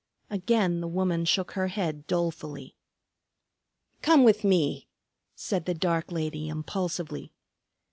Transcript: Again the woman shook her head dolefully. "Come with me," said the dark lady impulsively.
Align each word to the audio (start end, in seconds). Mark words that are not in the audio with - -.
Again 0.31 0.81
the 0.81 0.87
woman 0.87 1.25
shook 1.25 1.51
her 1.51 1.67
head 1.67 2.07
dolefully. 2.07 2.75
"Come 4.01 4.23
with 4.23 4.43
me," 4.43 4.87
said 5.35 5.65
the 5.65 5.75
dark 5.75 6.11
lady 6.11 6.49
impulsively. 6.49 7.33